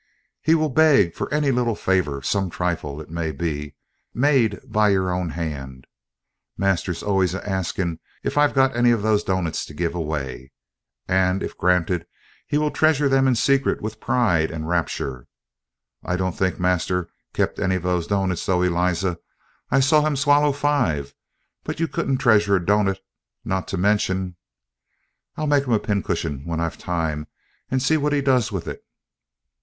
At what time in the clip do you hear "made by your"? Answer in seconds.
4.15-5.11